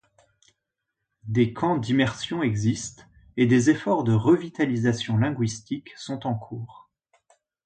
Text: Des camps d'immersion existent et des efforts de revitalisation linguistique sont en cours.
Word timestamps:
Des 1.27 1.53
camps 1.53 1.77
d'immersion 1.77 2.41
existent 2.41 3.03
et 3.37 3.45
des 3.45 3.69
efforts 3.69 4.03
de 4.03 4.13
revitalisation 4.13 5.15
linguistique 5.19 5.91
sont 5.95 6.25
en 6.25 6.33
cours. 6.33 6.89